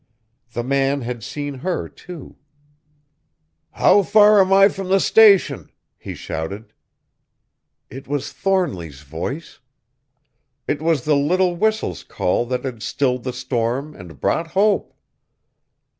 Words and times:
The 0.53 0.63
man 0.63 1.01
had 1.01 1.21
seen 1.21 1.53
her, 1.59 1.87
too. 1.87 2.37
"How 3.73 4.01
far 4.01 4.41
am 4.41 4.51
I 4.51 4.67
from 4.67 4.89
the 4.89 4.99
Station?" 4.99 5.69
he 5.95 6.15
shouted. 6.15 6.73
It 7.87 8.07
was 8.07 8.33
Thornly's 8.33 9.01
voice! 9.01 9.59
It 10.67 10.81
was 10.81 11.03
the 11.05 11.15
little 11.15 11.55
whistle's 11.55 12.03
call 12.03 12.47
that 12.47 12.65
had 12.65 12.81
stilled 12.81 13.23
the 13.23 13.31
storm, 13.31 13.93
and 13.95 14.19
brought 14.19 14.47
hope! 14.47 14.95